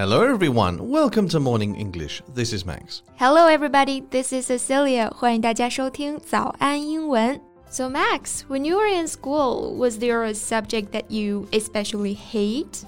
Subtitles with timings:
[0.00, 0.88] Hello, everyone.
[0.88, 2.22] Welcome to Morning English.
[2.34, 3.02] This is Max.
[3.16, 4.02] Hello, everybody.
[4.10, 5.10] This is Cecilia.
[5.14, 7.40] 欢迎大家收听早安英文。
[7.70, 12.84] So, Max, when you were in school, was there a subject that you especially hate?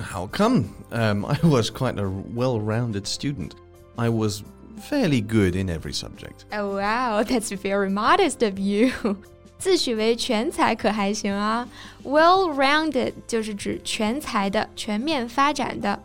[0.00, 0.64] How come?
[0.90, 3.52] Um, I was quite a well rounded student.
[3.96, 4.42] I was
[4.88, 6.44] fairly good in every subject.
[6.52, 8.92] Oh, wow, that's very modest of you.
[9.58, 11.68] 自诩为全才可还行啊？
[12.04, 16.00] Well-rounded 就是指全才的、全面发展的。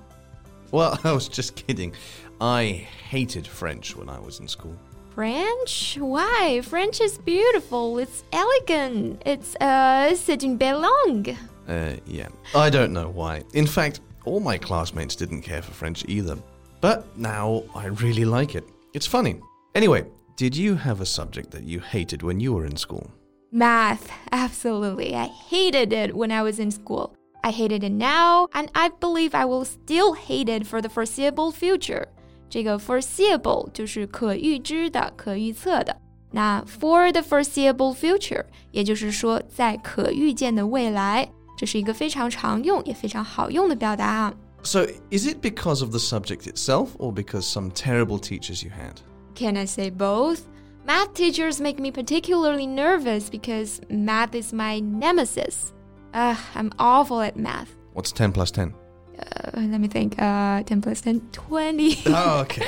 [0.70, 1.92] Well, I was just kidding.
[2.40, 4.77] I hated French when I was in school.
[5.14, 5.98] French?
[6.00, 6.60] Why?
[6.62, 7.98] French is beautiful.
[7.98, 9.20] It's elegant.
[9.27, 11.36] It's uh, c'est une belle langue.
[11.68, 12.28] Uh, yeah.
[12.54, 13.42] I don't know why.
[13.52, 16.36] In fact, all my classmates didn't care for French either.
[16.80, 18.64] But now I really like it.
[18.94, 19.41] It's funny.
[19.74, 23.10] Anyway, did you have a subject that you hated when you were in school?
[23.50, 25.16] Math, absolutely.
[25.16, 27.17] I hated it when I was in school.
[27.41, 31.52] I hated it now, and I believe I will still hate it for the foreseeable
[31.52, 32.05] future.
[32.49, 35.95] 这个 foreseeable 就是可预知的、可预测的。
[36.31, 44.33] 那 for the foreseeable future，也就是说在可预见的未来，这是一个非常常用也非常好用的表达。
[44.63, 49.02] So, is it because of the subject itself or because some terrible teachers you had?
[49.36, 50.39] Can I say both?
[50.86, 55.73] Math teachers make me particularly nervous because math is my nemesis.
[56.19, 57.72] Uh, I'm awful at math.
[57.92, 58.74] What's 10 plus 10?
[59.20, 60.20] Uh, let me think.
[60.20, 61.97] Uh, 10 plus 10, 20.
[62.06, 62.66] Oh, okay.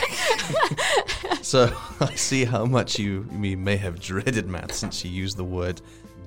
[1.43, 5.43] so I see how much you, you may have dreaded math since you used the
[5.43, 5.81] word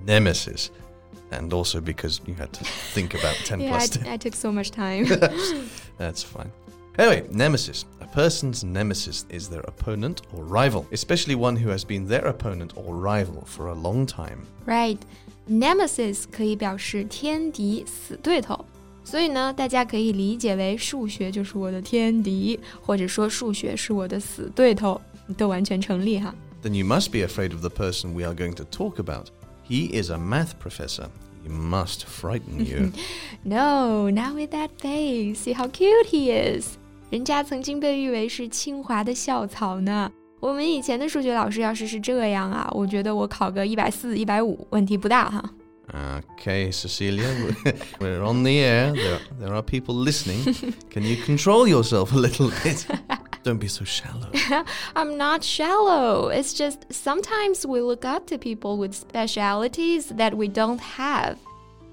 [0.05, 0.69] nemesis.
[1.31, 4.13] And also because you had to think about 10 yeah, plus I, 10.
[4.13, 5.05] I took so much time.
[5.97, 6.51] That's fine.
[6.96, 7.84] Anyway, nemesis.
[8.00, 12.72] A person's nemesis is their opponent or rival, especially one who has been their opponent
[12.74, 14.46] or rival for a long time.
[14.66, 14.98] right.
[15.48, 18.64] Nemesis 可以表示天敌、死对头。
[19.02, 25.00] 所以呢，大家可以理解为数学就是我的天敌，或者说数学是我的死对头，
[25.36, 26.34] 都完全成立哈。
[26.62, 29.28] Then you must be afraid of the person we are going to talk about.
[29.66, 31.08] He is a math professor.
[31.42, 32.92] He must frighten you.
[33.42, 35.38] No, not with that face.
[35.38, 36.76] See how cute he is.
[37.12, 40.10] 人家曾经被誉为是清华的校草呢。
[40.40, 45.42] 我们以前的数学老师要是是这样啊，我觉得我考个一百四、一百五问题不大哈。
[46.36, 47.26] Okay, Cecilia,
[47.98, 48.92] we're on the air.
[48.92, 50.44] There, there are people listening.
[50.90, 52.86] Can you control yourself a little bit?
[53.42, 54.30] Don't be so shallow.
[54.94, 56.28] I'm not shallow.
[56.28, 61.38] It's just sometimes we look up to people with specialities that we don't have.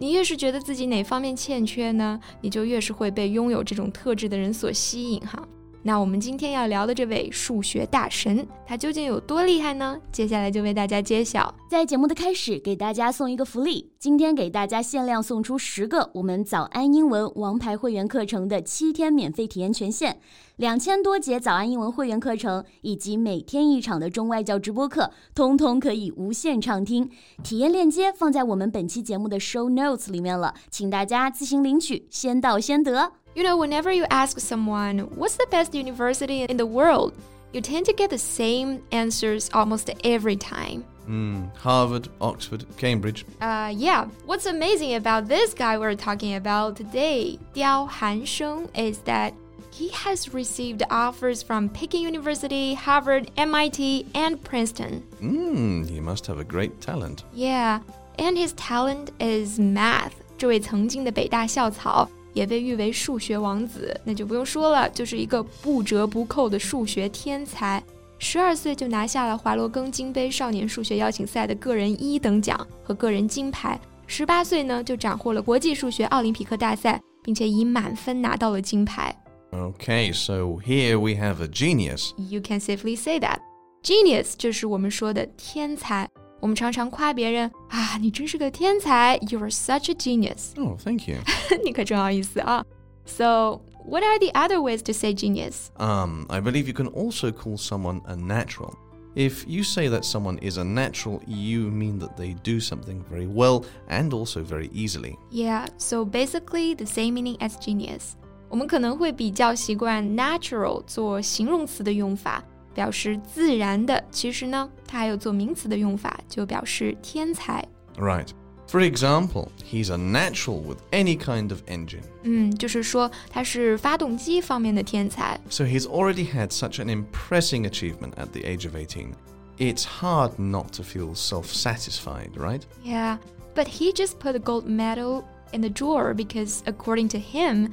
[0.01, 5.47] 你越是觉得自己哪方面欠缺呢，你就越是会被拥有这种特质的人所吸引哈。
[5.83, 9.99] 那我们今天要聊的这位数学大神，他究竟有多厉害呢？
[10.13, 11.55] 接下来就为大家揭晓。
[11.71, 20.19] 在节目的开始，给大家送一个福利，今天给大家限量送出十个我们早安英文王牌会员课程的七天免费体验权限，
[20.57, 27.09] 两千多节早安英文会员课程以及每天一场的中外教直播课，通通可以无限畅听。
[27.43, 33.13] 体验链接放在我们本期节目的 show notes 里面了，请大家自行领取，先到先得。
[33.36, 37.14] You know, whenever you ask someone, what's the best university in the world?
[37.52, 40.84] You tend to get the same answers almost every time.
[41.06, 43.26] Hmm, Harvard, Oxford, Cambridge.
[43.40, 44.06] Uh, yeah.
[44.26, 49.34] What's amazing about this guy we're talking about today, Diao Hansheng, is that
[49.72, 55.02] he has received offers from Peking University, Harvard, MIT, and Princeton.
[55.20, 57.26] Hmm, he must have a great talent.
[57.34, 57.82] Yeah,
[58.18, 60.14] and his talent is math.
[60.38, 67.83] 这位曾经的北大校草 也被誉为数学王子，那就不用说了，就是一个不折不扣的数学天才。
[68.19, 73.81] 十二岁就拿下了华罗庚金杯少年数学邀请赛的个人一等奖和个人金牌。
[74.07, 79.17] 十八岁呢就斩获了国际数学奥林匹克大赛，并且以满分拿到了金牌。
[79.53, 82.11] Okay, so here we have a genius.
[82.17, 83.39] You can safely say that.
[83.83, 86.09] Genius 就是我们说的天才。
[86.42, 90.56] 我们常常夸别人啊，你真是个天才，You are such a genius 。
[90.58, 91.18] Oh, thank you.
[91.64, 92.64] 你可真好意思啊。
[93.06, 95.70] So, what are the other ways to say genius?
[95.78, 98.74] Um, I believe you can also call someone a natural.
[99.16, 103.28] If you say that someone is a natural, you mean that they do something very
[103.28, 105.18] well and also very easily.
[105.32, 108.14] Yeah, so basically the same meaning as genius.
[108.50, 112.44] 我们可能会比较习惯 natural 做形容词的用法，
[112.74, 114.04] 表示自然的。
[114.12, 117.66] 其实呢，它还有做名词的用法，就表示天才。
[117.98, 118.30] Right.
[118.68, 122.02] For example, he's a natural with any kind of engine.
[122.24, 125.40] 嗯，就是说他是发动机方面的天才。
[125.50, 129.14] So he's already had such an impressing achievement at the age of 18.
[129.60, 132.62] It's hard not to feel self satisfied, right?
[132.84, 133.20] Yeah,
[133.54, 135.24] but he just put a gold medal
[135.54, 137.70] in the drawer because, according to him,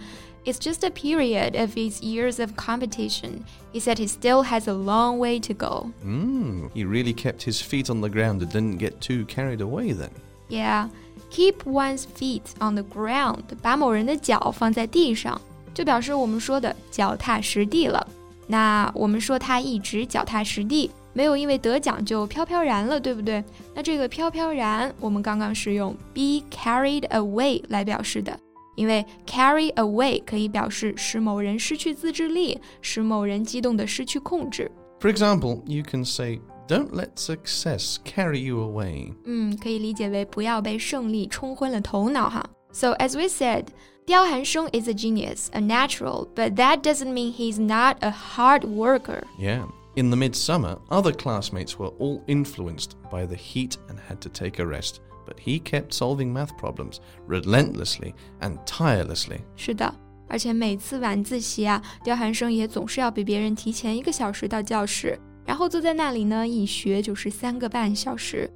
[0.47, 3.45] it's just a period of his years of competition.
[3.73, 5.91] He said he still has a long way to go.
[6.05, 9.93] Mm, he really kept his feet on the ground and didn't get too carried away
[9.93, 10.11] then.
[10.49, 10.89] Yeah,
[11.31, 15.41] keep one's feet on the ground，把某人的脚放在地上，
[15.73, 18.07] 就表示我们说的脚踏实地了。
[18.49, 23.43] 那我们说他一直脚踏实地，没有因为得奖就飘飘然了，对不对？
[23.75, 28.39] 那这个飘飘然，我们刚刚是用 be carried away 来表示的，
[28.77, 34.71] 因为 carry away 可以表示使某人失去自制力，使某人激动的失去控制。
[35.01, 39.13] For example, you can say, Don't let success carry you away.
[39.25, 42.49] 嗯，可以理解为不要被胜利冲昏了头脑哈。
[42.73, 43.67] So as we said,
[44.07, 49.25] 刁寒生 is a genius, a natural, but that doesn't mean he's not a hard worker.
[49.39, 49.67] Yeah.
[49.95, 54.59] In the midsummer, other classmates were all influenced by the heat and had to take
[54.59, 59.40] a rest, but he kept solving math problems relentlessly and tirelessly.
[59.58, 59.94] 是的,
[60.28, 68.50] 而且每次晚自习啊,刁晗生也总是要比别人提前一个小时到教室,然后坐在那里呢,以学就是三个半小时。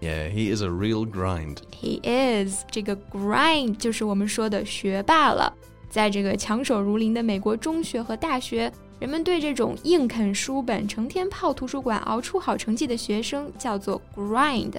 [0.00, 1.58] yeah, he is a real grind.
[1.70, 2.64] He is.
[2.68, 5.52] 这个 grind 就是我们说的学霸了。
[5.88, 14.73] 在这个强手如林的美国中学和大学,人们对这种硬啃书本、成天泡图书馆熬出好成绩的学生叫做 grind，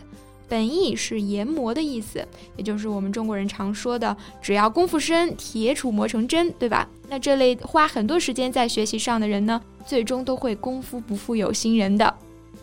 [0.49, 2.27] 本意是研磨的意思，
[2.57, 6.89] 也就是我们中国人常说的“只要功夫深，铁杵磨成针”，对吧？
[7.09, 12.15] 那这类花很多时间在学习上的人呢，最终都会功夫不负有心人的。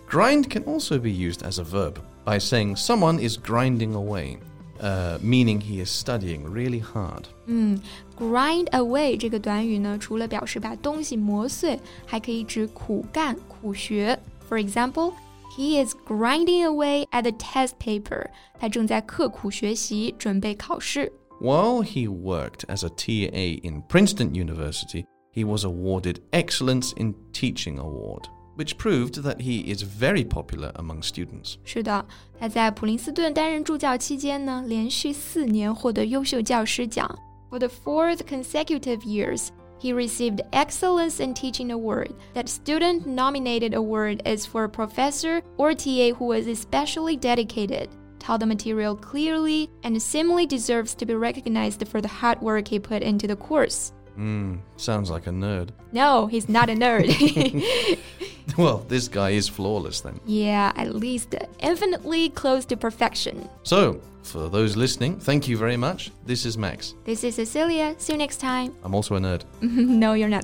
[0.10, 1.94] Grind can also be used as a verb
[2.25, 4.38] by saying someone is grinding away,
[4.80, 7.25] uh, meaning he is studying really hard.
[7.45, 7.80] 嗯，
[8.18, 14.18] grind away 这个短语呢，除了表示把东西磨碎，还可以指苦干、苦学。
[14.50, 15.13] For example,
[15.57, 18.28] he is grinding away at the test paper.
[18.60, 21.12] 他正在刻苦学习，准备考试。
[21.39, 27.80] While he worked as a TA in Princeton University, he was awarded Excellence in Teaching
[27.80, 28.25] Award,
[28.56, 31.56] which proved that he is very popular among students.
[31.63, 32.06] 是的，
[32.39, 37.18] 他在普林斯顿担任助教期间呢，连续四年获得优秀教师奖。
[37.50, 39.50] For the fourth consecutive years,
[39.80, 42.12] he received Excellence in Teaching Award.
[42.33, 47.89] That student-nominated award is for a professor or TA who was especially dedicated,
[48.19, 52.80] taught the material clearly, and similarly deserves to be recognized for the hard work he
[52.80, 53.92] put into the course.
[54.16, 55.69] Hmm, sounds like a nerd.
[55.94, 57.07] No, he's not a nerd.
[58.57, 60.19] well, this guy is flawless then.
[60.25, 63.48] yeah, at least infinitely close to perfection.
[63.63, 66.12] So, for those listening, thank you very much.
[66.25, 66.94] This is Max.
[67.06, 67.95] This is Cecilia.
[67.98, 68.74] See you next time.
[68.83, 69.44] I'm also a nerd.
[69.62, 70.44] no, you're not.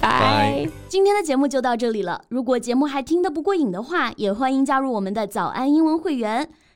[0.00, 0.66] Bye.
[0.66, 0.70] Bye.
[0.88, 2.22] 今天的节目就到这里了。
[2.28, 6.48] 如果节目还听得不过瘾的话，也欢迎加入我们的早安英文会员。